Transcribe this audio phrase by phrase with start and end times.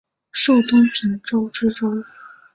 [0.31, 2.03] 授东平州知州。